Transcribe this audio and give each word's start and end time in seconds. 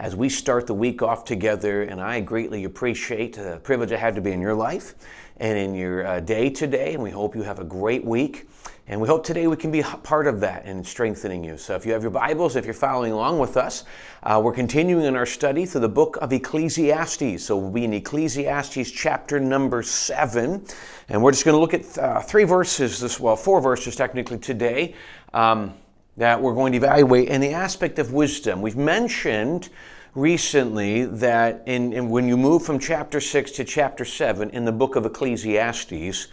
as 0.00 0.16
we 0.16 0.30
start 0.30 0.66
the 0.66 0.74
week 0.74 1.02
off 1.02 1.26
together. 1.26 1.82
And 1.82 2.00
I 2.00 2.20
greatly 2.20 2.64
appreciate 2.64 3.34
the 3.34 3.60
privilege 3.62 3.92
I 3.92 3.98
have 3.98 4.14
to 4.14 4.22
be 4.22 4.32
in 4.32 4.40
your 4.40 4.54
life 4.54 4.94
and 5.36 5.58
in 5.58 5.74
your 5.74 6.06
uh, 6.06 6.20
day 6.20 6.48
today. 6.48 6.94
And 6.94 7.02
we 7.02 7.10
hope 7.10 7.36
you 7.36 7.42
have 7.42 7.58
a 7.58 7.64
great 7.64 8.02
week. 8.02 8.48
And 8.88 8.98
we 8.98 9.06
hope 9.06 9.24
today 9.24 9.46
we 9.46 9.56
can 9.56 9.70
be 9.70 9.82
part 9.82 10.26
of 10.26 10.40
that 10.40 10.64
in 10.64 10.82
strengthening 10.82 11.44
you. 11.44 11.58
So 11.58 11.74
if 11.74 11.84
you 11.84 11.92
have 11.92 12.00
your 12.00 12.10
Bibles, 12.10 12.56
if 12.56 12.64
you're 12.64 12.72
following 12.72 13.12
along 13.12 13.40
with 13.40 13.58
us, 13.58 13.84
uh, 14.22 14.40
we're 14.42 14.54
continuing 14.54 15.04
in 15.04 15.16
our 15.16 15.26
study 15.26 15.66
through 15.66 15.82
the 15.82 15.88
book 15.90 16.16
of 16.22 16.32
Ecclesiastes. 16.32 17.44
So 17.44 17.58
we'll 17.58 17.70
be 17.70 17.84
in 17.84 17.92
Ecclesiastes 17.92 18.90
chapter 18.90 19.38
number 19.38 19.82
seven. 19.82 20.64
And 21.10 21.22
we're 21.22 21.32
just 21.32 21.44
going 21.44 21.56
to 21.56 21.60
look 21.60 21.74
at 21.74 21.98
uh, 21.98 22.20
three 22.22 22.44
verses, 22.44 23.00
this, 23.00 23.20
well, 23.20 23.36
four 23.36 23.60
verses 23.60 23.96
technically 23.96 24.38
today, 24.38 24.94
um, 25.34 25.74
that 26.20 26.42
we're 26.42 26.52
going 26.52 26.70
to 26.70 26.76
evaluate 26.76 27.28
in 27.28 27.40
the 27.40 27.54
aspect 27.54 27.98
of 27.98 28.12
wisdom. 28.12 28.60
We've 28.60 28.76
mentioned 28.76 29.70
recently 30.14 31.06
that 31.06 31.62
in, 31.64 31.94
in 31.94 32.10
when 32.10 32.28
you 32.28 32.36
move 32.36 32.62
from 32.62 32.78
chapter 32.78 33.22
6 33.22 33.52
to 33.52 33.64
chapter 33.64 34.04
7 34.04 34.50
in 34.50 34.66
the 34.66 34.72
book 34.72 34.96
of 34.96 35.06
Ecclesiastes, 35.06 36.28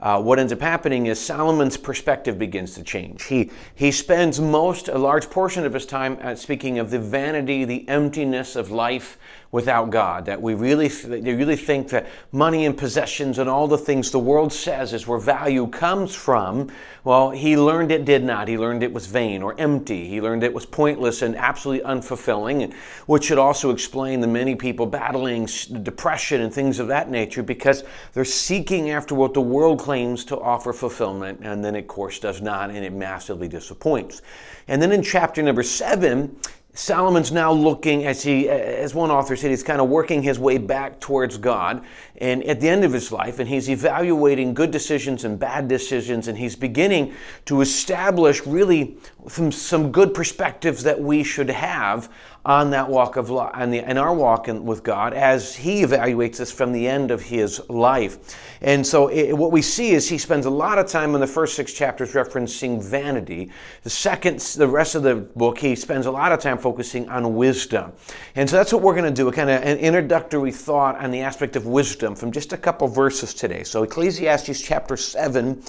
uh, 0.00 0.20
what 0.20 0.38
ends 0.38 0.52
up 0.52 0.60
happening 0.60 1.06
is 1.06 1.20
Solomon's 1.20 1.76
perspective 1.76 2.38
begins 2.38 2.74
to 2.74 2.82
change. 2.82 3.24
He, 3.24 3.50
he 3.74 3.92
spends 3.92 4.40
most, 4.40 4.88
a 4.88 4.98
large 4.98 5.28
portion 5.30 5.66
of 5.66 5.74
his 5.74 5.86
time 5.86 6.18
uh, 6.22 6.34
speaking 6.34 6.78
of 6.78 6.90
the 6.90 6.98
vanity, 6.98 7.64
the 7.64 7.88
emptiness 7.88 8.56
of 8.56 8.70
life 8.70 9.18
without 9.52 9.90
God. 9.90 10.26
That 10.26 10.40
we 10.40 10.54
really, 10.54 10.88
they 10.88 11.34
really 11.34 11.56
think 11.56 11.88
that 11.90 12.06
money 12.32 12.66
and 12.66 12.76
possessions 12.76 13.38
and 13.38 13.50
all 13.50 13.66
the 13.66 13.78
things 13.78 14.10
the 14.10 14.18
world 14.18 14.52
says 14.52 14.92
is 14.92 15.06
where 15.06 15.18
value 15.18 15.66
comes 15.66 16.14
from. 16.14 16.70
Well, 17.02 17.30
he 17.30 17.56
learned 17.56 17.90
it 17.90 18.04
did 18.04 18.22
not. 18.22 18.46
He 18.48 18.56
learned 18.56 18.82
it 18.82 18.92
was 18.92 19.06
vain 19.06 19.42
or 19.42 19.58
empty. 19.58 20.06
He 20.06 20.20
learned 20.20 20.44
it 20.44 20.54
was 20.54 20.66
pointless 20.66 21.22
and 21.22 21.34
absolutely 21.36 21.84
unfulfilling, 21.84 22.72
which 23.06 23.24
should 23.24 23.38
also 23.38 23.70
explain 23.70 24.20
the 24.20 24.26
many 24.26 24.54
people 24.54 24.86
battling 24.86 25.48
depression 25.82 26.40
and 26.42 26.52
things 26.52 26.78
of 26.78 26.88
that 26.88 27.10
nature 27.10 27.42
because 27.42 27.82
they're 28.12 28.24
seeking 28.24 28.90
after 28.90 29.14
what 29.14 29.34
the 29.34 29.40
world 29.40 29.78
claims 29.90 30.24
to 30.24 30.38
offer 30.38 30.72
fulfillment, 30.72 31.40
and 31.42 31.64
then, 31.64 31.74
of 31.74 31.84
course, 31.88 32.20
does 32.20 32.40
not, 32.40 32.70
and 32.70 32.84
it 32.84 32.92
massively 32.92 33.48
disappoints. 33.48 34.22
And 34.68 34.80
then 34.80 34.92
in 34.92 35.02
chapter 35.02 35.42
number 35.42 35.64
seven, 35.64 36.36
Solomon's 36.74 37.32
now 37.32 37.52
looking, 37.52 38.06
as 38.06 38.22
he, 38.22 38.48
as 38.48 38.94
one 38.94 39.10
author 39.10 39.34
said, 39.34 39.50
he's 39.50 39.64
kind 39.64 39.80
of 39.80 39.88
working 39.88 40.22
his 40.22 40.38
way 40.38 40.58
back 40.58 41.00
towards 41.00 41.38
God, 41.38 41.84
and 42.18 42.44
at 42.44 42.60
the 42.60 42.68
end 42.68 42.84
of 42.84 42.92
his 42.92 43.10
life, 43.10 43.40
and 43.40 43.48
he's 43.48 43.68
evaluating 43.68 44.54
good 44.54 44.70
decisions 44.70 45.24
and 45.24 45.40
bad 45.40 45.66
decisions, 45.66 46.28
and 46.28 46.38
he's 46.38 46.54
beginning 46.54 47.12
to 47.46 47.60
establish 47.60 48.46
really 48.46 48.96
some, 49.28 49.52
some 49.52 49.92
good 49.92 50.14
perspectives 50.14 50.82
that 50.84 51.00
we 51.00 51.22
should 51.22 51.50
have 51.50 52.08
on 52.44 52.70
that 52.70 52.88
walk 52.88 53.16
of 53.16 53.28
life, 53.28 53.52
and 53.54 53.74
in 53.74 53.98
our 53.98 54.14
walk 54.14 54.48
in, 54.48 54.64
with 54.64 54.82
God, 54.82 55.12
as 55.12 55.54
he 55.54 55.82
evaluates 55.82 56.40
us 56.40 56.50
from 56.50 56.72
the 56.72 56.88
end 56.88 57.10
of 57.10 57.20
his 57.20 57.60
life. 57.68 58.34
And 58.62 58.86
so, 58.86 59.08
it, 59.08 59.32
what 59.34 59.52
we 59.52 59.60
see 59.60 59.90
is 59.90 60.08
he 60.08 60.16
spends 60.16 60.46
a 60.46 60.50
lot 60.50 60.78
of 60.78 60.86
time 60.86 61.14
in 61.14 61.20
the 61.20 61.26
first 61.26 61.54
six 61.54 61.72
chapters 61.74 62.14
referencing 62.14 62.82
vanity. 62.82 63.50
The 63.82 63.90
second, 63.90 64.40
the 64.40 64.66
rest 64.66 64.94
of 64.94 65.02
the 65.02 65.16
book, 65.16 65.58
he 65.58 65.76
spends 65.76 66.06
a 66.06 66.10
lot 66.10 66.32
of 66.32 66.40
time 66.40 66.56
focusing 66.56 67.08
on 67.10 67.34
wisdom. 67.34 67.92
And 68.34 68.48
so, 68.48 68.56
that's 68.56 68.72
what 68.72 68.80
we're 68.80 68.94
going 68.94 69.04
to 69.04 69.10
do 69.10 69.28
a 69.28 69.32
kind 69.32 69.50
of 69.50 69.62
an 69.62 69.76
introductory 69.76 70.52
thought 70.52 70.96
on 70.96 71.10
the 71.10 71.20
aspect 71.20 71.56
of 71.56 71.66
wisdom 71.66 72.14
from 72.14 72.32
just 72.32 72.54
a 72.54 72.56
couple 72.56 72.88
verses 72.88 73.34
today. 73.34 73.64
So, 73.64 73.82
Ecclesiastes 73.82 74.62
chapter 74.62 74.96
7, 74.96 75.62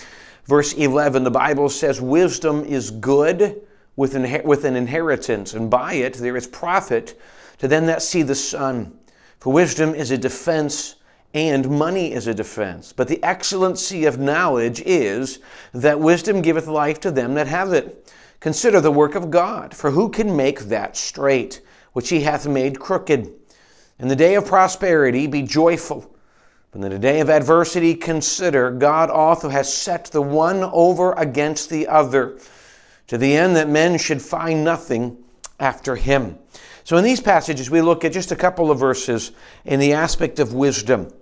verse 0.45 0.73
11, 0.73 1.23
the 1.23 1.31
Bible 1.31 1.69
says, 1.69 2.01
Wisdom 2.01 2.63
is 2.65 2.91
good 2.91 3.61
with 3.95 4.15
an, 4.15 4.45
with 4.45 4.65
an 4.65 4.75
inheritance, 4.75 5.53
and 5.53 5.69
by 5.69 5.93
it 5.93 6.15
there 6.15 6.37
is 6.37 6.47
profit 6.47 7.19
to 7.59 7.67
them 7.67 7.85
that 7.85 8.01
see 8.01 8.23
the 8.23 8.35
sun. 8.35 8.97
For 9.39 9.53
wisdom 9.53 9.93
is 9.93 10.11
a 10.11 10.17
defense, 10.17 10.95
and 11.33 11.69
money 11.69 12.11
is 12.11 12.27
a 12.27 12.33
defense. 12.33 12.93
But 12.93 13.07
the 13.07 13.23
excellency 13.23 14.05
of 14.05 14.19
knowledge 14.19 14.81
is 14.85 15.39
that 15.73 15.99
wisdom 15.99 16.41
giveth 16.41 16.67
life 16.67 16.99
to 17.01 17.11
them 17.11 17.33
that 17.35 17.47
have 17.47 17.73
it. 17.73 18.11
Consider 18.39 18.81
the 18.81 18.91
work 18.91 19.15
of 19.15 19.29
God, 19.29 19.75
for 19.75 19.91
who 19.91 20.09
can 20.09 20.35
make 20.35 20.61
that 20.61 20.97
straight, 20.97 21.61
which 21.93 22.09
he 22.09 22.21
hath 22.21 22.47
made 22.47 22.79
crooked? 22.79 23.31
In 23.99 24.07
the 24.07 24.15
day 24.15 24.35
of 24.35 24.47
prosperity 24.47 25.27
be 25.27 25.43
joyful. 25.43 26.10
But 26.71 26.83
in 26.83 26.91
the 26.91 26.99
day 26.99 27.19
of 27.19 27.29
adversity 27.29 27.95
consider 27.95 28.71
God 28.71 29.09
also 29.09 29.49
has 29.49 29.71
set 29.71 30.05
the 30.05 30.21
one 30.21 30.63
over 30.63 31.13
against 31.13 31.69
the 31.69 31.87
other 31.87 32.39
to 33.07 33.17
the 33.17 33.35
end 33.35 33.57
that 33.57 33.67
men 33.67 33.97
should 33.97 34.21
find 34.21 34.63
nothing 34.63 35.17
after 35.59 35.97
him. 35.97 36.37
So, 36.83 36.97
in 36.97 37.03
these 37.03 37.21
passages, 37.21 37.69
we 37.69 37.81
look 37.81 38.03
at 38.03 38.13
just 38.13 38.31
a 38.31 38.35
couple 38.35 38.71
of 38.71 38.79
verses 38.79 39.31
in 39.65 39.79
the 39.79 39.93
aspect 39.93 40.39
of 40.39 40.53
wisdom. 40.53 41.13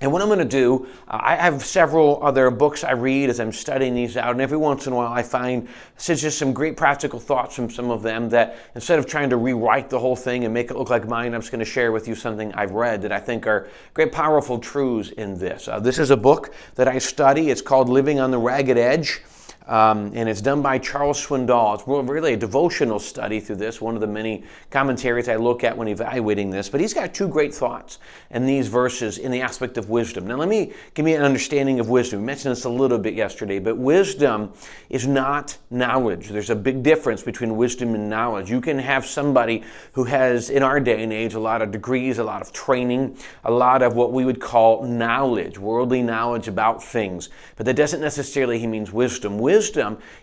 And 0.00 0.12
what 0.12 0.20
I'm 0.20 0.28
going 0.28 0.40
to 0.40 0.44
do, 0.44 0.88
I 1.06 1.36
have 1.36 1.64
several 1.64 2.22
other 2.22 2.50
books 2.50 2.82
I 2.82 2.92
read 2.92 3.30
as 3.30 3.38
I'm 3.38 3.52
studying 3.52 3.94
these 3.94 4.16
out, 4.16 4.32
and 4.32 4.40
every 4.40 4.58
once 4.58 4.88
in 4.88 4.92
a 4.92 4.96
while 4.96 5.12
I 5.12 5.22
find 5.22 5.68
just 5.96 6.36
some 6.36 6.52
great 6.52 6.76
practical 6.76 7.20
thoughts 7.20 7.54
from 7.54 7.70
some 7.70 7.92
of 7.92 8.02
them 8.02 8.28
that 8.30 8.56
instead 8.74 8.98
of 8.98 9.06
trying 9.06 9.30
to 9.30 9.36
rewrite 9.36 9.90
the 9.90 9.98
whole 9.98 10.16
thing 10.16 10.44
and 10.44 10.52
make 10.52 10.70
it 10.70 10.76
look 10.76 10.90
like 10.90 11.06
mine, 11.06 11.32
I'm 11.32 11.40
just 11.40 11.52
going 11.52 11.60
to 11.60 11.64
share 11.64 11.92
with 11.92 12.08
you 12.08 12.16
something 12.16 12.52
I've 12.54 12.72
read 12.72 13.02
that 13.02 13.12
I 13.12 13.20
think 13.20 13.46
are 13.46 13.68
great, 13.94 14.10
powerful 14.10 14.58
truths 14.58 15.10
in 15.10 15.38
this. 15.38 15.68
Uh, 15.68 15.78
this 15.78 16.00
is 16.00 16.10
a 16.10 16.16
book 16.16 16.52
that 16.74 16.88
I 16.88 16.98
study. 16.98 17.50
It's 17.50 17.62
called 17.62 17.88
Living 17.88 18.18
on 18.18 18.32
the 18.32 18.38
Ragged 18.38 18.76
Edge. 18.76 19.22
Um, 19.66 20.12
and 20.14 20.28
it's 20.28 20.42
done 20.42 20.60
by 20.60 20.78
Charles 20.78 21.24
Swindoll. 21.24 21.74
It's 21.74 21.86
really 21.86 22.34
a 22.34 22.36
devotional 22.36 22.98
study 22.98 23.40
through 23.40 23.56
this, 23.56 23.80
one 23.80 23.94
of 23.94 24.02
the 24.02 24.06
many 24.06 24.44
commentaries 24.70 25.28
I 25.28 25.36
look 25.36 25.64
at 25.64 25.76
when 25.76 25.88
evaluating 25.88 26.50
this. 26.50 26.68
But 26.68 26.80
he's 26.80 26.92
got 26.92 27.14
two 27.14 27.28
great 27.28 27.54
thoughts 27.54 27.98
in 28.30 28.44
these 28.44 28.68
verses 28.68 29.16
in 29.16 29.30
the 29.30 29.40
aspect 29.40 29.78
of 29.78 29.88
wisdom. 29.88 30.26
Now, 30.26 30.36
let 30.36 30.48
me 30.48 30.72
give 30.92 31.08
you 31.08 31.16
an 31.16 31.22
understanding 31.22 31.80
of 31.80 31.88
wisdom. 31.88 32.20
We 32.20 32.26
mentioned 32.26 32.52
this 32.52 32.64
a 32.64 32.70
little 32.70 32.98
bit 32.98 33.14
yesterday, 33.14 33.58
but 33.58 33.78
wisdom 33.78 34.52
is 34.90 35.06
not 35.06 35.56
knowledge. 35.70 36.28
There's 36.28 36.50
a 36.50 36.56
big 36.56 36.82
difference 36.82 37.22
between 37.22 37.56
wisdom 37.56 37.94
and 37.94 38.10
knowledge. 38.10 38.50
You 38.50 38.60
can 38.60 38.78
have 38.78 39.06
somebody 39.06 39.64
who 39.92 40.04
has, 40.04 40.50
in 40.50 40.62
our 40.62 40.78
day 40.78 41.02
and 41.02 41.12
age, 41.12 41.32
a 41.32 41.40
lot 41.40 41.62
of 41.62 41.70
degrees, 41.70 42.18
a 42.18 42.24
lot 42.24 42.42
of 42.42 42.52
training, 42.52 43.16
a 43.44 43.50
lot 43.50 43.80
of 43.80 43.94
what 43.94 44.12
we 44.12 44.26
would 44.26 44.40
call 44.40 44.84
knowledge, 44.84 45.58
worldly 45.58 46.02
knowledge 46.02 46.48
about 46.48 46.82
things, 46.82 47.30
but 47.56 47.64
that 47.64 47.76
doesn't 47.76 48.02
necessarily 48.02 48.58
he 48.58 48.66
means 48.66 48.92
wisdom 48.92 49.14
wisdom 49.14 49.38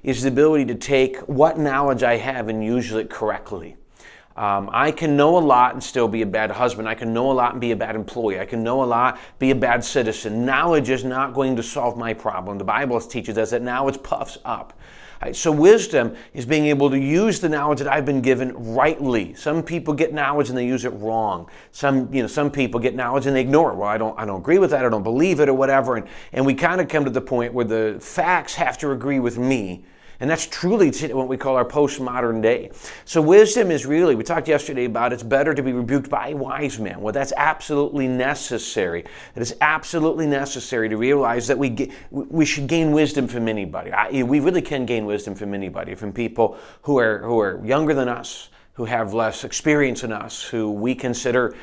is 0.04 0.22
the 0.22 0.28
ability 0.28 0.66
to 0.66 0.76
take 0.76 1.18
what 1.22 1.58
knowledge 1.58 2.04
I 2.04 2.18
have 2.18 2.50
and 2.50 2.64
use 2.64 2.92
it 2.92 3.10
correctly. 3.10 3.78
Um, 4.42 4.72
I 4.74 4.90
can 4.90 5.16
know 5.16 5.38
a 5.38 5.40
lot 5.40 5.74
and 5.74 5.84
still 5.84 6.08
be 6.08 6.24
a 6.24 6.26
bad 6.26 6.50
husband. 6.50 6.90
I 6.90 6.96
can 6.96 7.14
know 7.14 7.32
a 7.32 7.34
lot 7.34 7.52
and 7.52 7.62
be 7.62 7.74
a 7.74 7.76
bad 7.76 7.96
employee. 7.96 8.40
I 8.40 8.46
can 8.46 8.64
know 8.64 8.84
a 8.84 8.86
lot, 8.86 9.20
be 9.38 9.52
a 9.52 9.56
bad 9.56 9.84
citizen. 9.84 10.48
Knowledge 10.48 10.90
is 10.90 11.04
not 11.04 11.36
going 11.36 11.56
to 11.58 11.62
solve 11.62 11.96
my 11.96 12.16
problem. 12.16 12.58
The 12.58 12.64
Bible 12.64 13.00
teaches 13.02 13.38
us 13.38 13.52
that 13.52 13.62
knowledge 13.62 14.02
puffs 14.02 14.40
up. 14.44 14.74
Right, 15.22 15.36
so 15.36 15.52
wisdom 15.52 16.16
is 16.34 16.48
being 16.48 16.66
able 16.66 16.90
to 16.90 16.98
use 16.98 17.40
the 17.40 17.50
knowledge 17.50 17.78
that 17.78 17.88
I've 17.88 18.08
been 18.08 18.22
given 18.22 18.74
rightly. 18.74 19.36
Some 19.36 19.62
people 19.62 19.94
get 19.94 20.12
knowledge 20.12 20.50
and 20.50 20.58
they 20.58 20.66
use 20.66 20.86
it 20.86 20.94
wrong. 20.94 21.48
Some, 21.72 22.12
you 22.12 22.24
know, 22.24 22.28
some 22.28 22.50
people 22.50 22.80
get 22.80 22.96
knowledge 22.96 23.28
and 23.28 23.36
they 23.36 23.42
ignore 23.42 23.72
it. 23.72 23.76
Well, 23.76 23.90
I 23.90 24.00
don't, 24.00 24.20
I 24.20 24.26
don't 24.26 24.40
agree 24.40 24.58
with 24.58 24.72
that. 24.72 24.84
I 24.84 24.90
don't 24.90 25.04
believe 25.04 25.40
it 25.40 25.50
or 25.50 25.54
whatever. 25.54 25.98
And, 25.98 26.08
and 26.34 26.44
we 26.48 26.56
kind 26.56 26.82
of 26.82 26.88
come 26.88 27.06
to 27.06 27.12
the 27.12 27.22
point 27.22 27.54
where 27.54 27.66
the 27.66 28.00
facts 28.02 28.56
have 28.56 28.80
to 28.80 28.90
agree 28.90 29.20
with 29.20 29.38
me 29.38 29.86
and 30.22 30.30
that's 30.30 30.46
truly 30.46 30.92
what 31.14 31.28
we 31.28 31.36
call 31.36 31.56
our 31.56 31.66
postmodern 31.66 32.44
day. 32.44 32.70
So 33.06 33.22
wisdom 33.22 33.72
is 33.72 33.88
really, 33.88 34.14
we 34.14 34.24
talked 34.24 34.48
yesterday 34.48 34.86
about 34.86 35.12
it's 35.12 35.24
better 35.24 35.56
to 35.56 35.64
be 35.64 35.74
rebuked 35.74 36.10
by 36.10 36.30
a 36.30 36.36
wise 36.38 36.80
man. 36.80 37.02
Well, 37.02 37.12
that's 37.12 37.34
absolutely 37.36 38.08
necessary. 38.08 39.04
It 39.36 39.42
is 39.42 39.56
absolutely 39.62 40.28
necessary 40.28 40.90
to 40.90 40.96
realize 40.96 41.48
that 41.48 41.58
we, 41.58 41.70
get, 41.70 41.92
we 42.12 42.46
should 42.46 42.68
gain 42.68 42.92
wisdom 42.92 43.28
from 43.28 43.48
anybody. 43.48 43.92
I, 43.92 44.22
we 44.22 44.40
really 44.40 44.62
can 44.62 44.86
gain 44.86 45.08
wisdom 45.08 45.34
from 45.34 45.56
anybody, 45.56 45.96
from 45.96 46.14
people 46.14 46.56
who 46.84 47.00
are, 47.00 47.18
who 47.20 47.40
are 47.40 47.60
younger 47.66 47.96
than 47.96 48.08
us, 48.08 48.50
who 48.74 48.86
have 48.86 49.14
less 49.14 49.44
experience 49.44 50.02
than 50.02 50.12
us, 50.12 50.44
who 50.44 50.72
we 50.72 50.96
consider 50.96 51.56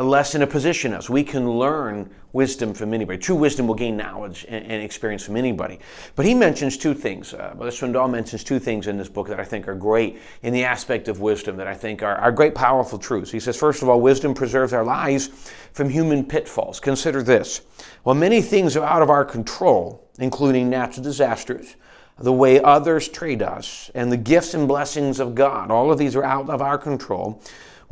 less 0.00 0.34
in 0.34 0.42
a 0.42 0.46
position 0.46 0.92
us. 0.92 1.10
We 1.10 1.24
can 1.24 1.50
learn 1.50 2.10
wisdom 2.32 2.72
from 2.72 2.94
anybody. 2.94 3.18
True 3.18 3.36
wisdom 3.36 3.66
will 3.66 3.74
gain 3.74 3.96
knowledge 3.96 4.46
and, 4.48 4.64
and 4.64 4.82
experience 4.82 5.24
from 5.24 5.36
anybody. 5.36 5.78
But 6.16 6.24
he 6.24 6.34
mentions 6.34 6.76
two 6.76 6.94
things. 6.94 7.34
Uh, 7.34 7.52
Brother 7.56 7.70
Swindoll 7.70 8.10
mentions 8.10 8.42
two 8.42 8.58
things 8.58 8.86
in 8.86 8.96
this 8.96 9.08
book 9.08 9.28
that 9.28 9.38
I 9.38 9.44
think 9.44 9.68
are 9.68 9.74
great 9.74 10.18
in 10.42 10.52
the 10.52 10.64
aspect 10.64 11.08
of 11.08 11.20
wisdom 11.20 11.56
that 11.56 11.66
I 11.66 11.74
think 11.74 12.02
are, 12.02 12.16
are 12.16 12.32
great, 12.32 12.54
powerful 12.54 12.98
truths. 12.98 13.30
He 13.30 13.40
says, 13.40 13.56
first 13.56 13.82
of 13.82 13.88
all, 13.88 14.00
wisdom 14.00 14.34
preserves 14.34 14.72
our 14.72 14.84
lives 14.84 15.28
from 15.72 15.90
human 15.90 16.24
pitfalls. 16.24 16.80
Consider 16.80 17.22
this. 17.22 17.62
While 18.02 18.14
many 18.16 18.40
things 18.40 18.76
are 18.76 18.84
out 18.84 19.02
of 19.02 19.10
our 19.10 19.24
control, 19.24 20.08
including 20.18 20.70
natural 20.70 21.02
disasters, 21.02 21.76
the 22.18 22.32
way 22.32 22.62
others 22.62 23.08
treat 23.08 23.42
us, 23.42 23.90
and 23.94 24.12
the 24.12 24.16
gifts 24.16 24.54
and 24.54 24.68
blessings 24.68 25.18
of 25.18 25.34
God. 25.34 25.70
All 25.70 25.90
of 25.90 25.98
these 25.98 26.14
are 26.14 26.22
out 26.22 26.48
of 26.50 26.62
our 26.62 26.78
control. 26.78 27.42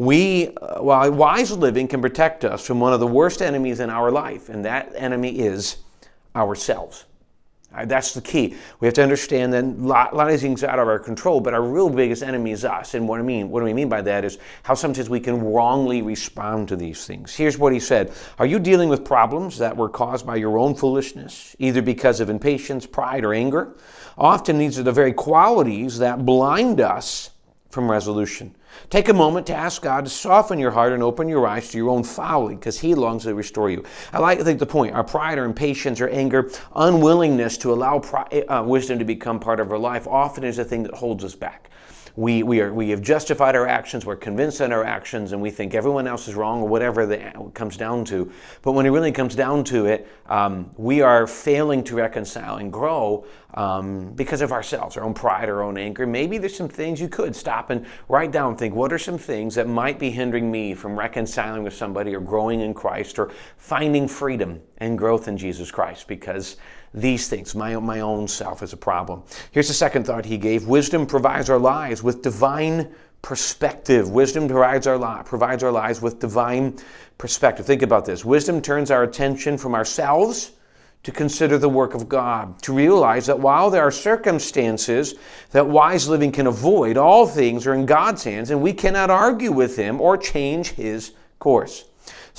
We, 0.00 0.48
uh, 0.56 0.80
while 0.82 1.12
wise 1.12 1.52
living 1.52 1.86
can 1.86 2.00
protect 2.00 2.42
us 2.42 2.66
from 2.66 2.80
one 2.80 2.94
of 2.94 3.00
the 3.00 3.06
worst 3.06 3.42
enemies 3.42 3.80
in 3.80 3.90
our 3.90 4.10
life, 4.10 4.48
and 4.48 4.64
that 4.64 4.90
enemy 4.96 5.40
is 5.40 5.76
ourselves. 6.34 7.04
Uh, 7.74 7.84
that's 7.84 8.14
the 8.14 8.22
key. 8.22 8.56
We 8.80 8.86
have 8.86 8.94
to 8.94 9.02
understand 9.02 9.52
that 9.52 9.62
a 9.62 9.66
lot, 9.66 10.14
a 10.14 10.16
lot, 10.16 10.30
of 10.30 10.40
things 10.40 10.64
are 10.64 10.70
out 10.70 10.78
of 10.78 10.88
our 10.88 10.98
control, 10.98 11.42
but 11.42 11.52
our 11.52 11.60
real 11.60 11.90
biggest 11.90 12.22
enemy 12.22 12.52
is 12.52 12.64
us. 12.64 12.94
And 12.94 13.06
what 13.06 13.20
I 13.20 13.22
mean, 13.22 13.50
what 13.50 13.60
do 13.60 13.66
we 13.66 13.74
mean 13.74 13.90
by 13.90 14.00
that 14.00 14.24
is 14.24 14.38
how 14.62 14.72
sometimes 14.72 15.10
we 15.10 15.20
can 15.20 15.38
wrongly 15.44 16.00
respond 16.00 16.68
to 16.68 16.76
these 16.76 17.04
things. 17.06 17.36
Here's 17.36 17.58
what 17.58 17.74
he 17.74 17.78
said: 17.78 18.10
Are 18.38 18.46
you 18.46 18.58
dealing 18.58 18.88
with 18.88 19.04
problems 19.04 19.58
that 19.58 19.76
were 19.76 19.90
caused 19.90 20.26
by 20.26 20.36
your 20.36 20.56
own 20.56 20.74
foolishness, 20.74 21.54
either 21.58 21.82
because 21.82 22.20
of 22.20 22.30
impatience, 22.30 22.86
pride, 22.86 23.22
or 23.22 23.34
anger? 23.34 23.76
Often 24.16 24.56
these 24.56 24.78
are 24.78 24.82
the 24.82 24.92
very 24.92 25.12
qualities 25.12 25.98
that 25.98 26.24
blind 26.24 26.80
us 26.80 27.32
from 27.68 27.90
resolution. 27.90 28.54
Take 28.88 29.08
a 29.08 29.14
moment 29.14 29.46
to 29.46 29.54
ask 29.54 29.82
God 29.82 30.04
to 30.04 30.10
soften 30.10 30.58
your 30.58 30.70
heart 30.70 30.92
and 30.92 31.02
open 31.02 31.28
your 31.28 31.46
eyes 31.46 31.70
to 31.70 31.78
your 31.78 31.90
own 31.90 32.02
folly 32.02 32.54
because 32.54 32.80
He 32.80 32.94
longs 32.94 33.24
to 33.24 33.34
restore 33.34 33.70
you. 33.70 33.84
I 34.12 34.18
like 34.18 34.38
to 34.38 34.44
think 34.44 34.58
the 34.58 34.66
point 34.66 34.94
our 34.94 35.04
pride 35.04 35.38
or 35.38 35.44
impatience 35.44 36.00
or 36.00 36.08
anger, 36.08 36.50
unwillingness 36.74 37.58
to 37.58 37.72
allow 37.72 37.98
uh, 37.98 38.64
wisdom 38.66 38.98
to 38.98 39.04
become 39.04 39.40
part 39.40 39.60
of 39.60 39.70
our 39.70 39.78
life 39.78 40.06
often 40.06 40.44
is 40.44 40.56
the 40.56 40.64
thing 40.64 40.82
that 40.84 40.94
holds 40.94 41.24
us 41.24 41.34
back. 41.34 41.70
We, 42.16 42.42
we, 42.42 42.60
are, 42.60 42.72
we 42.72 42.90
have 42.90 43.02
justified 43.02 43.56
our 43.56 43.66
actions, 43.66 44.04
we're 44.04 44.16
convinced 44.16 44.60
in 44.60 44.72
our 44.72 44.84
actions, 44.84 45.32
and 45.32 45.40
we 45.40 45.50
think 45.50 45.74
everyone 45.74 46.06
else 46.06 46.28
is 46.28 46.34
wrong 46.34 46.62
or 46.62 46.68
whatever 46.68 47.10
it 47.10 47.54
comes 47.54 47.76
down 47.76 48.04
to. 48.06 48.30
But 48.62 48.72
when 48.72 48.86
it 48.86 48.90
really 48.90 49.12
comes 49.12 49.34
down 49.34 49.64
to 49.64 49.86
it, 49.86 50.08
um, 50.26 50.70
we 50.76 51.00
are 51.02 51.26
failing 51.26 51.84
to 51.84 51.96
reconcile 51.96 52.56
and 52.56 52.72
grow 52.72 53.26
um, 53.54 54.12
because 54.12 54.42
of 54.42 54.52
ourselves, 54.52 54.96
our 54.96 55.04
own 55.04 55.14
pride, 55.14 55.48
our 55.48 55.62
own 55.62 55.76
anger. 55.76 56.06
Maybe 56.06 56.38
there's 56.38 56.56
some 56.56 56.68
things 56.68 57.00
you 57.00 57.08
could 57.08 57.34
stop 57.34 57.70
and 57.70 57.86
write 58.08 58.32
down, 58.32 58.56
think, 58.56 58.74
what 58.74 58.92
are 58.92 58.98
some 58.98 59.18
things 59.18 59.54
that 59.56 59.66
might 59.66 59.98
be 59.98 60.10
hindering 60.10 60.50
me 60.50 60.74
from 60.74 60.98
reconciling 60.98 61.62
with 61.62 61.74
somebody 61.74 62.14
or 62.14 62.20
growing 62.20 62.60
in 62.60 62.74
Christ 62.74 63.18
or 63.18 63.30
finding 63.56 64.06
freedom 64.06 64.60
and 64.78 64.96
growth 64.96 65.28
in 65.28 65.36
Jesus 65.36 65.70
Christ? 65.70 66.06
Because 66.06 66.56
these 66.92 67.28
things, 67.28 67.54
my, 67.54 67.76
my 67.76 68.00
own 68.00 68.26
self, 68.26 68.62
is 68.62 68.72
a 68.72 68.76
problem. 68.76 69.22
Here's 69.52 69.68
the 69.68 69.74
second 69.74 70.06
thought 70.06 70.24
he 70.24 70.38
gave 70.38 70.66
Wisdom 70.66 71.06
provides 71.06 71.48
our 71.48 71.58
lives 71.58 72.02
with 72.02 72.22
divine 72.22 72.92
perspective. 73.22 74.10
Wisdom 74.10 74.48
provides 74.48 74.86
our, 74.86 74.98
li- 74.98 75.22
provides 75.24 75.62
our 75.62 75.70
lives 75.70 76.02
with 76.02 76.18
divine 76.18 76.78
perspective. 77.18 77.66
Think 77.66 77.82
about 77.82 78.06
this. 78.06 78.24
Wisdom 78.24 78.60
turns 78.60 78.90
our 78.90 79.02
attention 79.02 79.56
from 79.58 79.74
ourselves 79.74 80.52
to 81.02 81.12
consider 81.12 81.56
the 81.56 81.68
work 81.68 81.94
of 81.94 82.08
God, 82.08 82.60
to 82.62 82.74
realize 82.74 83.26
that 83.26 83.38
while 83.38 83.70
there 83.70 83.82
are 83.82 83.90
circumstances 83.90 85.14
that 85.52 85.66
wise 85.66 86.08
living 86.08 86.30
can 86.30 86.46
avoid, 86.46 86.96
all 86.96 87.26
things 87.26 87.66
are 87.66 87.74
in 87.74 87.86
God's 87.86 88.24
hands 88.24 88.50
and 88.50 88.60
we 88.60 88.72
cannot 88.72 89.10
argue 89.10 89.52
with 89.52 89.76
Him 89.76 90.00
or 90.00 90.18
change 90.18 90.72
His 90.72 91.12
course. 91.38 91.86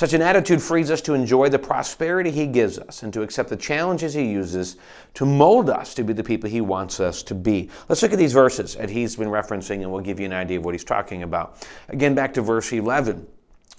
Such 0.01 0.13
an 0.13 0.24
attitude 0.24 0.63
frees 0.63 0.89
us 0.89 1.00
to 1.01 1.13
enjoy 1.13 1.50
the 1.50 1.59
prosperity 1.59 2.31
He 2.31 2.48
gives 2.48 2.80
us 2.80 3.03
and 3.03 3.13
to 3.13 3.21
accept 3.21 3.50
the 3.50 3.56
challenges 3.56 4.15
He 4.15 4.31
uses 4.31 4.77
to 5.13 5.27
mold 5.27 5.69
us 5.69 5.94
to 5.94 6.03
be 6.03 6.12
the 6.12 6.24
people 6.24 6.50
He 6.50 6.59
wants 6.59 7.00
us 7.00 7.21
to 7.21 7.36
be. 7.36 7.69
Let's 7.88 8.01
look 8.01 8.12
at 8.12 8.18
these 8.18 8.33
verses 8.33 8.74
that 8.77 8.89
He's 8.89 9.15
been 9.15 9.27
referencing 9.27 9.83
and 9.83 9.92
we'll 9.92 10.01
give 10.01 10.19
you 10.19 10.25
an 10.25 10.33
idea 10.33 10.57
of 10.57 10.65
what 10.65 10.74
He's 10.74 10.83
talking 10.83 11.21
about. 11.21 11.68
Again, 11.88 12.15
back 12.15 12.33
to 12.33 12.42
verse 12.42 12.74
11. 12.74 13.27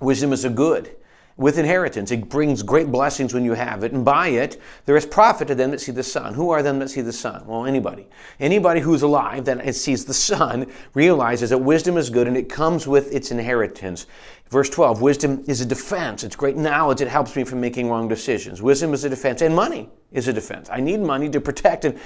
Wisdom 0.00 0.32
is 0.32 0.44
a 0.44 0.48
good 0.48 0.94
with 1.36 1.58
inheritance. 1.58 2.10
It 2.10 2.28
brings 2.28 2.62
great 2.62 2.90
blessings 2.92 3.32
when 3.34 3.44
you 3.44 3.54
have 3.54 3.84
it. 3.84 3.92
And 3.92 4.04
by 4.04 4.28
it, 4.28 4.60
there 4.84 4.96
is 4.96 5.06
profit 5.06 5.48
to 5.48 5.54
them 5.54 5.70
that 5.70 5.80
see 5.80 5.92
the 5.92 6.02
sun. 6.02 6.34
Who 6.34 6.50
are 6.50 6.62
them 6.62 6.78
that 6.80 6.90
see 6.90 7.00
the 7.00 7.12
sun? 7.12 7.46
Well, 7.46 7.66
anybody. 7.66 8.06
Anybody 8.38 8.80
who's 8.80 9.02
alive 9.02 9.44
that 9.46 9.74
sees 9.74 10.04
the 10.04 10.14
sun 10.14 10.70
realizes 10.94 11.50
that 11.50 11.58
wisdom 11.58 11.96
is 11.96 12.10
good 12.10 12.28
and 12.28 12.36
it 12.36 12.48
comes 12.48 12.86
with 12.86 13.12
its 13.12 13.30
inheritance. 13.30 14.06
Verse 14.50 14.68
12 14.68 15.00
Wisdom 15.00 15.42
is 15.46 15.62
a 15.62 15.66
defense. 15.66 16.24
It's 16.24 16.36
great 16.36 16.56
knowledge. 16.56 17.00
It 17.00 17.08
helps 17.08 17.34
me 17.34 17.44
from 17.44 17.60
making 17.60 17.88
wrong 17.88 18.06
decisions. 18.06 18.60
Wisdom 18.60 18.92
is 18.92 19.04
a 19.04 19.08
defense. 19.08 19.40
And 19.40 19.56
money 19.56 19.88
is 20.12 20.28
a 20.28 20.32
defense. 20.32 20.68
I 20.70 20.80
need 20.80 21.00
money 21.00 21.30
to 21.30 21.40
protect. 21.40 21.86
And, 21.86 21.98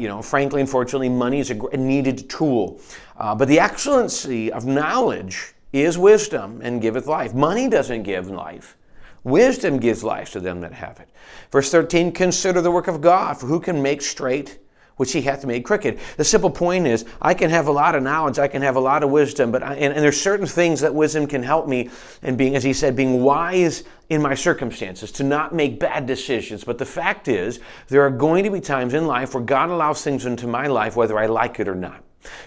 you 0.00 0.06
know, 0.06 0.22
frankly, 0.22 0.60
unfortunately, 0.60 1.08
money 1.08 1.40
is 1.40 1.50
a 1.50 1.76
needed 1.76 2.30
tool. 2.30 2.80
Uh, 3.16 3.34
but 3.34 3.48
the 3.48 3.58
excellency 3.58 4.52
of 4.52 4.66
knowledge 4.66 5.54
is 5.72 5.96
wisdom 5.98 6.60
and 6.62 6.82
giveth 6.82 7.06
life. 7.06 7.34
Money 7.34 7.68
doesn't 7.68 8.02
give 8.02 8.28
life. 8.28 8.76
Wisdom 9.22 9.78
gives 9.78 10.02
life 10.02 10.32
to 10.32 10.40
them 10.40 10.60
that 10.60 10.72
have 10.72 10.98
it. 11.00 11.08
Verse 11.52 11.70
13, 11.70 12.12
consider 12.12 12.60
the 12.60 12.70
work 12.70 12.88
of 12.88 13.00
God, 13.00 13.34
for 13.38 13.46
who 13.46 13.60
can 13.60 13.82
make 13.82 14.02
straight 14.02 14.58
which 15.00 15.12
he 15.12 15.22
hath 15.22 15.46
made 15.46 15.64
crooked. 15.64 15.98
The 16.18 16.24
simple 16.24 16.50
point 16.50 16.86
is, 16.86 17.06
I 17.22 17.32
can 17.32 17.48
have 17.48 17.68
a 17.68 17.72
lot 17.72 17.94
of 17.94 18.02
knowledge, 18.02 18.38
I 18.38 18.48
can 18.48 18.60
have 18.60 18.76
a 18.76 18.80
lot 18.80 19.02
of 19.02 19.08
wisdom, 19.08 19.50
but 19.50 19.62
I, 19.62 19.72
and, 19.76 19.94
and 19.94 20.02
there's 20.02 20.20
certain 20.20 20.46
things 20.46 20.82
that 20.82 20.94
wisdom 20.94 21.26
can 21.26 21.42
help 21.42 21.66
me 21.66 21.88
in 22.22 22.36
being, 22.36 22.54
as 22.54 22.62
he 22.62 22.74
said, 22.74 22.96
being 22.96 23.22
wise 23.22 23.82
in 24.10 24.20
my 24.20 24.34
circumstances, 24.34 25.10
to 25.12 25.24
not 25.24 25.54
make 25.54 25.80
bad 25.80 26.04
decisions. 26.04 26.64
But 26.64 26.76
the 26.76 26.84
fact 26.84 27.28
is, 27.28 27.60
there 27.88 28.02
are 28.02 28.10
going 28.10 28.44
to 28.44 28.50
be 28.50 28.60
times 28.60 28.92
in 28.92 29.06
life 29.06 29.32
where 29.32 29.42
God 29.42 29.70
allows 29.70 30.04
things 30.04 30.26
into 30.26 30.46
my 30.46 30.66
life, 30.66 30.96
whether 30.96 31.18
I 31.18 31.24
like 31.24 31.58
it 31.60 31.66
or 31.66 31.74
not. 31.74 32.04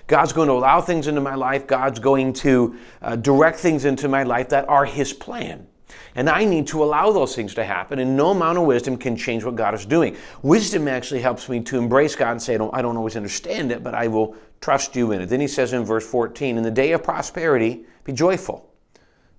God's 0.08 0.34
going 0.34 0.48
to 0.48 0.54
allow 0.54 0.82
things 0.82 1.08
into 1.08 1.22
my 1.22 1.36
life. 1.36 1.68
God's 1.68 2.00
going 2.00 2.34
to 2.34 2.76
uh, 3.02 3.16
direct 3.16 3.58
things 3.58 3.86
into 3.86 4.08
my 4.08 4.24
life 4.24 4.50
that 4.50 4.68
are 4.70 4.86
His 4.86 5.14
plan. 5.14 5.68
And 6.16 6.30
I 6.30 6.46
need 6.46 6.68
to 6.68 6.84
allow 6.84 7.12
those 7.12 7.36
things 7.36 7.56
to 7.56 7.64
happen, 7.64 8.00
and 8.00 8.16
no 8.16 8.32
amount 8.32 8.58
of 8.58 8.66
wisdom 8.66 8.98
can 8.98 9.16
change 9.16 9.44
what 9.44 9.56
God 9.56 9.74
is 9.74 9.86
doing. 9.86 10.16
Wisdom 10.44 10.88
actually 10.88 11.22
helps 11.22 11.50
me 11.50 11.60
to 11.62 11.78
embrace 11.78 12.16
God 12.16 12.32
and 12.32 12.42
say, 12.42 12.56
I 12.56 12.58
don't, 12.58 12.76
I 12.76 12.82
don't 12.82 12.98
always 12.98 13.16
understand 13.16 13.72
it, 13.72 13.84
but 13.84 13.96
I 13.96 14.08
will 14.08 14.36
trust 14.62 14.96
you 14.96 15.12
in 15.12 15.22
it. 15.22 15.28
Then 15.28 15.40
he 15.40 15.48
says 15.48 15.74
in 15.74 15.84
verse 15.84 16.08
14, 16.08 16.58
In 16.58 16.64
the 16.64 16.72
day 16.72 16.92
of 16.92 17.04
prosperity, 17.04 17.86
be 18.04 18.14
joyful. 18.14 18.70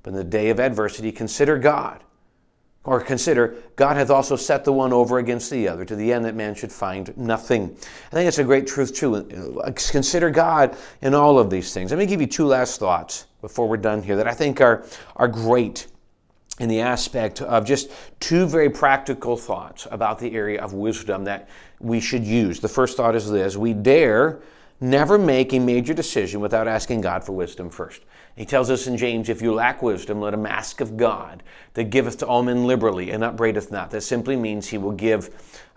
But 0.03 0.11
in 0.11 0.17
the 0.17 0.25
day 0.25 0.51
of 0.51 0.61
adversity, 0.61 1.13
consider 1.13 1.59
God 1.59 2.03
or 2.85 3.01
consider, 3.01 3.57
God 3.77 3.97
hath 3.97 4.11
also 4.11 4.37
set 4.37 4.65
the 4.65 4.73
one 4.73 4.93
over 4.93 5.19
against 5.19 5.51
the 5.51 5.67
other, 5.69 5.85
to 5.85 5.97
the 5.97 6.13
end 6.13 6.25
that 6.27 6.35
man 6.35 6.55
should 6.55 6.73
find 6.73 7.17
nothing. 7.17 7.75
I 8.09 8.15
think 8.15 8.29
it's 8.29 8.39
a 8.39 8.45
great 8.45 8.67
truth, 8.67 8.95
too. 8.95 9.63
Consider 9.91 10.31
God 10.31 10.77
in 11.01 11.15
all 11.15 11.39
of 11.39 11.49
these 11.49 11.73
things. 11.73 11.91
Let 11.91 11.99
me 11.99 12.07
give 12.07 12.21
you 12.21 12.27
two 12.27 12.47
last 12.47 12.79
thoughts 12.79 13.27
before 13.41 13.69
we're 13.69 13.79
done 13.79 14.03
here 14.03 14.17
that 14.17 14.29
I 14.29 14.35
think 14.35 14.61
are, 14.61 14.85
are 15.17 15.29
great 15.29 15.87
in 16.61 16.69
the 16.69 16.81
aspect 16.81 17.41
of 17.41 17.65
just 17.65 17.91
two 18.21 18.47
very 18.47 18.71
practical 18.71 19.37
thoughts 19.37 19.89
about 19.91 20.19
the 20.19 20.35
area 20.35 20.63
of 20.63 20.73
wisdom 20.73 21.25
that 21.25 21.49
we 21.81 22.01
should 22.01 22.25
use. 22.25 22.61
The 22.61 22.69
first 22.69 22.97
thought 22.97 23.17
is 23.17 23.31
this 23.31 23.57
we 23.57 23.73
dare 23.73 24.41
never 24.81 25.19
make 25.19 25.53
a 25.53 25.59
major 25.59 25.95
decision 25.95 26.41
without 26.41 26.69
asking 26.69 27.01
God 27.01 27.25
for 27.25 27.33
wisdom 27.33 27.71
first. 27.71 28.03
He 28.37 28.45
tells 28.45 28.69
us 28.69 28.89
in 28.89 28.97
James, 28.97 29.29
if 29.29 29.41
you 29.41 29.55
lack 29.55 29.81
wisdom, 29.81 30.21
let 30.21 30.35
him 30.35 30.45
ask 30.45 30.81
of 30.81 30.97
God 30.97 31.43
that 31.75 31.85
giveth 31.85 32.19
to 32.19 32.27
all 32.27 32.43
men 32.43 32.67
liberally 32.67 33.11
and 33.11 33.23
upbraideth 33.23 33.71
not. 33.71 33.93
That 33.93 34.01
simply 34.01 34.35
means 34.35 34.69
he 34.69 34.79
will 34.79 34.93
give 34.93 35.31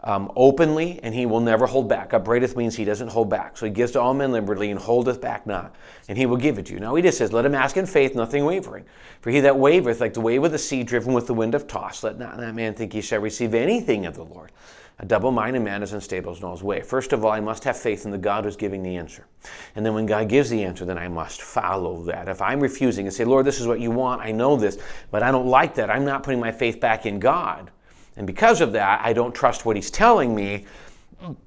um, 0.03 0.31
openly 0.35 0.99
and 1.03 1.13
he 1.13 1.27
will 1.27 1.39
never 1.39 1.67
hold 1.67 1.87
back. 1.87 2.13
Upbraideth 2.13 2.57
means 2.57 2.75
he 2.75 2.85
doesn't 2.85 3.09
hold 3.09 3.29
back. 3.29 3.57
So 3.57 3.67
he 3.67 3.71
gives 3.71 3.91
to 3.91 4.01
all 4.01 4.15
men 4.15 4.31
liberally 4.31 4.71
and 4.71 4.79
holdeth 4.79 5.21
back 5.21 5.45
not, 5.45 5.75
and 6.07 6.17
he 6.17 6.25
will 6.25 6.37
give 6.37 6.57
it 6.57 6.65
to 6.67 6.73
you. 6.73 6.79
Now 6.79 6.95
he 6.95 7.03
just 7.03 7.19
says, 7.19 7.31
let 7.31 7.45
him 7.45 7.53
ask 7.53 7.77
in 7.77 7.85
faith, 7.85 8.15
nothing 8.15 8.43
wavering. 8.43 8.85
For 9.21 9.29
he 9.29 9.39
that 9.41 9.55
wavereth, 9.55 9.99
like 9.99 10.15
the 10.15 10.21
wave 10.21 10.43
of 10.43 10.51
the 10.51 10.57
sea 10.57 10.83
driven 10.83 11.13
with 11.13 11.27
the 11.27 11.33
wind 11.35 11.53
of 11.53 11.67
toss, 11.67 12.03
let 12.03 12.17
not 12.17 12.37
that 12.37 12.55
man 12.55 12.73
think 12.73 12.93
he 12.93 13.01
shall 13.01 13.19
receive 13.19 13.53
anything 13.53 14.07
of 14.07 14.15
the 14.15 14.23
Lord. 14.23 14.51
A 14.99 15.05
double 15.05 15.31
minded 15.31 15.61
man 15.61 15.83
is 15.83 15.93
unstable 15.93 16.35
in 16.35 16.43
all 16.43 16.53
his 16.53 16.63
way. 16.63 16.81
First 16.81 17.13
of 17.13 17.23
all, 17.23 17.31
I 17.31 17.39
must 17.39 17.63
have 17.65 17.77
faith 17.77 18.05
in 18.05 18.11
the 18.11 18.17
God 18.17 18.45
who's 18.45 18.55
giving 18.55 18.81
the 18.81 18.97
answer. 18.97 19.27
And 19.75 19.85
then 19.85 19.93
when 19.93 20.07
God 20.07 20.27
gives 20.27 20.49
the 20.49 20.63
answer, 20.63 20.85
then 20.85 20.97
I 20.97 21.07
must 21.07 21.41
follow 21.41 22.03
that. 22.05 22.27
If 22.27 22.41
I'm 22.41 22.59
refusing 22.59 23.05
and 23.05 23.13
say, 23.13 23.23
Lord, 23.23 23.45
this 23.45 23.61
is 23.61 23.67
what 23.67 23.79
you 23.79 23.91
want, 23.91 24.21
I 24.21 24.31
know 24.31 24.55
this, 24.55 24.79
but 25.11 25.21
I 25.21 25.29
don't 25.29 25.45
like 25.45 25.75
that, 25.75 25.91
I'm 25.91 26.03
not 26.03 26.23
putting 26.23 26.39
my 26.39 26.51
faith 26.51 26.79
back 26.79 27.05
in 27.05 27.19
God. 27.19 27.69
And 28.15 28.25
because 28.25 28.59
of 28.59 28.71
that, 28.71 29.01
I 29.05 29.13
don't 29.13 29.35
trust 29.35 29.65
what 29.65 29.75
he's 29.75 29.91
telling 29.91 30.33
me 30.33 30.65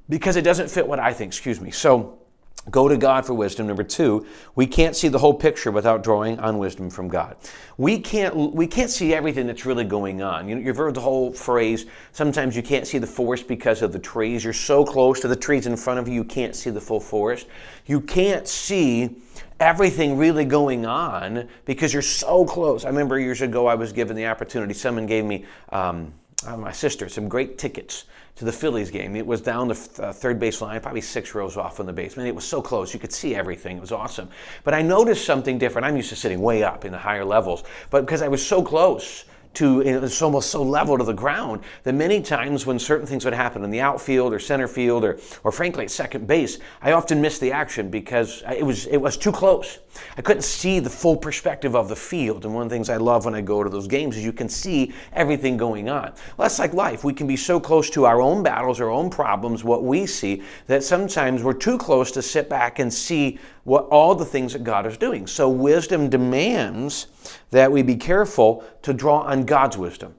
because 0.08 0.36
it 0.36 0.42
doesn't 0.42 0.70
fit 0.70 0.86
what 0.86 1.00
I 1.00 1.12
think, 1.12 1.30
excuse 1.30 1.60
me. 1.60 1.72
So, 1.72 2.19
Go 2.68 2.88
to 2.88 2.96
God 2.96 3.24
for 3.24 3.32
wisdom. 3.32 3.66
Number 3.66 3.82
two, 3.82 4.26
we 4.54 4.66
can't 4.66 4.94
see 4.94 5.08
the 5.08 5.18
whole 5.18 5.32
picture 5.32 5.70
without 5.70 6.02
drawing 6.04 6.38
on 6.40 6.58
wisdom 6.58 6.90
from 6.90 7.08
God. 7.08 7.36
We 7.78 7.98
can't, 7.98 8.36
we 8.36 8.66
can't 8.66 8.90
see 8.90 9.14
everything 9.14 9.46
that's 9.46 9.64
really 9.64 9.84
going 9.84 10.20
on. 10.20 10.46
You 10.46 10.56
know, 10.56 10.60
you've 10.60 10.76
heard 10.76 10.94
the 10.94 11.00
whole 11.00 11.32
phrase, 11.32 11.86
sometimes 12.12 12.54
you 12.54 12.62
can't 12.62 12.86
see 12.86 12.98
the 12.98 13.06
forest 13.06 13.48
because 13.48 13.80
of 13.80 13.92
the 13.92 13.98
trees. 13.98 14.44
You're 14.44 14.52
so 14.52 14.84
close 14.84 15.20
to 15.20 15.28
the 15.28 15.36
trees 15.36 15.66
in 15.66 15.74
front 15.74 16.00
of 16.00 16.06
you, 16.06 16.14
you 16.14 16.24
can't 16.24 16.54
see 16.54 16.68
the 16.68 16.82
full 16.82 17.00
forest. 17.00 17.46
You 17.86 18.02
can't 18.02 18.46
see 18.46 19.16
everything 19.58 20.18
really 20.18 20.44
going 20.44 20.84
on 20.84 21.48
because 21.64 21.94
you're 21.94 22.02
so 22.02 22.44
close. 22.44 22.84
I 22.84 22.88
remember 22.88 23.18
years 23.18 23.40
ago 23.40 23.66
I 23.68 23.74
was 23.74 23.92
given 23.92 24.16
the 24.16 24.26
opportunity, 24.26 24.74
someone 24.74 25.06
gave 25.06 25.24
me, 25.24 25.46
um, 25.70 26.12
uh, 26.46 26.56
my 26.56 26.72
sister, 26.72 27.08
some 27.08 27.28
great 27.28 27.58
tickets 27.58 28.04
to 28.36 28.44
the 28.44 28.52
Phillies 28.52 28.90
game. 28.90 29.16
It 29.16 29.26
was 29.26 29.40
down 29.40 29.68
the 29.68 29.88
uh, 29.98 30.12
third 30.12 30.38
base 30.38 30.60
line, 30.60 30.80
probably 30.80 31.02
six 31.02 31.34
rows 31.34 31.56
off 31.56 31.80
in 31.80 31.86
the 31.86 31.92
basement. 31.92 32.28
It 32.28 32.34
was 32.34 32.44
so 32.44 32.62
close. 32.62 32.94
You 32.94 33.00
could 33.00 33.12
see 33.12 33.34
everything. 33.34 33.76
It 33.76 33.80
was 33.80 33.92
awesome. 33.92 34.28
But 34.64 34.72
I 34.72 34.82
noticed 34.82 35.24
something 35.24 35.58
different. 35.58 35.86
I'm 35.86 35.96
used 35.96 36.08
to 36.08 36.16
sitting 36.16 36.40
way 36.40 36.62
up 36.62 36.84
in 36.84 36.92
the 36.92 36.98
higher 36.98 37.24
levels. 37.24 37.64
But 37.90 38.02
because 38.02 38.22
I 38.22 38.28
was 38.28 38.44
so 38.44 38.62
close 38.62 39.24
to 39.54 39.80
it's 39.80 40.22
almost 40.22 40.50
so 40.50 40.62
level 40.62 40.96
to 40.96 41.04
the 41.04 41.12
ground 41.12 41.62
that 41.82 41.94
many 41.94 42.22
times 42.22 42.66
when 42.66 42.78
certain 42.78 43.06
things 43.06 43.24
would 43.24 43.34
happen 43.34 43.64
in 43.64 43.70
the 43.70 43.80
outfield 43.80 44.32
or 44.32 44.38
center 44.38 44.68
field 44.68 45.04
or, 45.04 45.18
or 45.42 45.50
frankly 45.50 45.84
at 45.84 45.90
second 45.90 46.26
base, 46.26 46.58
I 46.80 46.92
often 46.92 47.20
missed 47.20 47.40
the 47.40 47.52
action 47.52 47.90
because 47.90 48.42
it 48.48 48.64
was 48.64 48.86
it 48.86 48.98
was 48.98 49.16
too 49.16 49.32
close. 49.32 49.80
I 50.16 50.22
couldn't 50.22 50.42
see 50.42 50.78
the 50.78 50.90
full 50.90 51.16
perspective 51.16 51.74
of 51.74 51.88
the 51.88 51.96
field. 51.96 52.44
And 52.44 52.54
one 52.54 52.62
of 52.62 52.68
the 52.68 52.74
things 52.74 52.88
I 52.88 52.96
love 52.96 53.24
when 53.24 53.34
I 53.34 53.40
go 53.40 53.64
to 53.64 53.70
those 53.70 53.88
games 53.88 54.16
is 54.16 54.24
you 54.24 54.32
can 54.32 54.48
see 54.48 54.92
everything 55.12 55.56
going 55.56 55.88
on. 55.88 56.12
Well, 56.36 56.46
that's 56.46 56.58
like 56.58 56.72
life. 56.72 57.02
We 57.02 57.12
can 57.12 57.26
be 57.26 57.36
so 57.36 57.58
close 57.58 57.90
to 57.90 58.04
our 58.04 58.20
own 58.20 58.42
battles, 58.42 58.80
our 58.80 58.90
own 58.90 59.10
problems, 59.10 59.64
what 59.64 59.82
we 59.82 60.06
see, 60.06 60.42
that 60.68 60.84
sometimes 60.84 61.42
we're 61.42 61.54
too 61.54 61.76
close 61.76 62.12
to 62.12 62.22
sit 62.22 62.48
back 62.48 62.78
and 62.78 62.92
see 62.92 63.38
what 63.70 63.84
all 63.84 64.16
the 64.16 64.24
things 64.24 64.52
that 64.52 64.64
God 64.64 64.84
is 64.84 64.96
doing. 64.96 65.28
So 65.28 65.48
wisdom 65.48 66.10
demands 66.10 67.06
that 67.50 67.70
we 67.70 67.82
be 67.82 67.94
careful 67.94 68.64
to 68.82 68.92
draw 68.92 69.20
on 69.20 69.44
God's 69.44 69.78
wisdom 69.78 70.16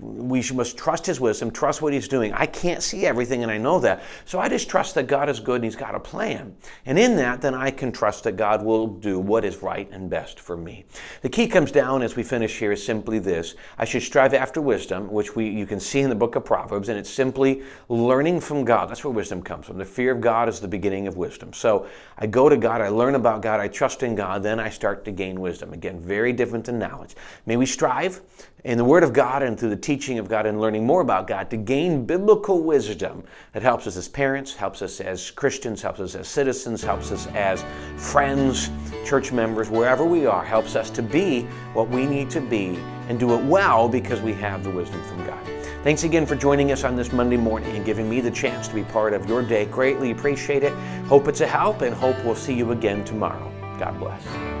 we 0.00 0.42
must 0.54 0.76
trust 0.76 1.06
his 1.06 1.20
wisdom, 1.20 1.50
trust 1.50 1.82
what 1.82 1.92
he's 1.92 2.08
doing. 2.08 2.32
I 2.32 2.46
can't 2.46 2.82
see 2.82 3.06
everything, 3.06 3.42
and 3.42 3.50
I 3.50 3.58
know 3.58 3.80
that. 3.80 4.02
So 4.26 4.38
I 4.38 4.48
just 4.48 4.68
trust 4.68 4.94
that 4.94 5.06
God 5.06 5.28
is 5.28 5.40
good 5.40 5.56
and 5.56 5.64
he's 5.64 5.76
got 5.76 5.94
a 5.94 6.00
plan. 6.00 6.54
And 6.86 6.98
in 6.98 7.16
that, 7.16 7.40
then 7.40 7.54
I 7.54 7.70
can 7.70 7.90
trust 7.90 8.24
that 8.24 8.36
God 8.36 8.64
will 8.64 8.86
do 8.86 9.18
what 9.18 9.44
is 9.44 9.62
right 9.62 9.88
and 9.90 10.10
best 10.10 10.38
for 10.38 10.56
me. 10.56 10.84
The 11.22 11.28
key 11.28 11.48
comes 11.48 11.72
down 11.72 12.02
as 12.02 12.16
we 12.16 12.22
finish 12.22 12.58
here 12.58 12.72
is 12.72 12.84
simply 12.84 13.18
this 13.18 13.54
I 13.78 13.84
should 13.84 14.02
strive 14.02 14.34
after 14.34 14.60
wisdom, 14.60 15.10
which 15.10 15.34
we, 15.34 15.48
you 15.48 15.66
can 15.66 15.80
see 15.80 16.00
in 16.00 16.10
the 16.10 16.14
book 16.14 16.36
of 16.36 16.44
Proverbs, 16.44 16.88
and 16.88 16.98
it's 16.98 17.10
simply 17.10 17.62
learning 17.88 18.40
from 18.40 18.64
God. 18.64 18.90
That's 18.90 19.04
where 19.04 19.12
wisdom 19.12 19.42
comes 19.42 19.66
from. 19.66 19.78
The 19.78 19.84
fear 19.84 20.12
of 20.12 20.20
God 20.20 20.48
is 20.48 20.60
the 20.60 20.68
beginning 20.68 21.06
of 21.06 21.16
wisdom. 21.16 21.52
So 21.52 21.86
I 22.18 22.26
go 22.26 22.48
to 22.48 22.56
God, 22.56 22.80
I 22.80 22.88
learn 22.88 23.14
about 23.14 23.42
God, 23.42 23.60
I 23.60 23.68
trust 23.68 24.02
in 24.02 24.14
God, 24.14 24.42
then 24.42 24.60
I 24.60 24.68
start 24.68 25.04
to 25.06 25.12
gain 25.12 25.40
wisdom. 25.40 25.72
Again, 25.72 26.00
very 26.00 26.32
different 26.32 26.66
than 26.66 26.78
knowledge. 26.78 27.16
May 27.46 27.56
we 27.56 27.66
strive 27.66 28.20
in 28.64 28.76
the 28.76 28.84
Word 28.84 29.02
of 29.02 29.12
God 29.12 29.42
and 29.42 29.58
through 29.58 29.70
the 29.70 29.76
teaching 29.78 30.18
of 30.18 30.28
God 30.28 30.46
and 30.46 30.60
learning 30.60 30.86
more 30.86 31.00
about 31.00 31.26
God 31.26 31.50
to 31.50 31.56
gain 31.56 32.04
biblical 32.04 32.62
wisdom 32.62 33.24
that 33.52 33.62
helps 33.62 33.86
us 33.86 33.96
as 33.96 34.08
parents, 34.08 34.54
helps 34.54 34.82
us 34.82 35.00
as 35.00 35.30
Christians, 35.30 35.80
helps 35.80 36.00
us 36.00 36.14
as 36.14 36.28
citizens, 36.28 36.82
helps 36.82 37.10
us 37.12 37.26
as 37.28 37.64
friends, 37.96 38.70
church 39.06 39.32
members, 39.32 39.70
wherever 39.70 40.04
we 40.04 40.26
are, 40.26 40.44
helps 40.44 40.76
us 40.76 40.90
to 40.90 41.02
be 41.02 41.42
what 41.72 41.88
we 41.88 42.06
need 42.06 42.30
to 42.30 42.40
be 42.40 42.78
and 43.08 43.18
do 43.18 43.34
it 43.34 43.44
well 43.44 43.88
because 43.88 44.20
we 44.20 44.34
have 44.34 44.64
the 44.64 44.70
wisdom 44.70 45.02
from 45.04 45.24
God. 45.26 45.44
Thanks 45.84 46.02
again 46.02 46.26
for 46.26 46.34
joining 46.34 46.72
us 46.72 46.84
on 46.84 46.96
this 46.96 47.12
Monday 47.12 47.36
morning 47.36 47.74
and 47.76 47.84
giving 47.84 48.10
me 48.10 48.20
the 48.20 48.30
chance 48.30 48.68
to 48.68 48.74
be 48.74 48.82
part 48.82 49.14
of 49.14 49.28
your 49.28 49.42
day. 49.42 49.64
Greatly 49.66 50.10
appreciate 50.10 50.64
it. 50.64 50.72
Hope 51.06 51.28
it's 51.28 51.40
a 51.40 51.46
help 51.46 51.82
and 51.82 51.94
hope 51.94 52.16
we'll 52.24 52.34
see 52.34 52.54
you 52.54 52.72
again 52.72 53.04
tomorrow. 53.04 53.50
God 53.78 53.98
bless. 53.98 54.57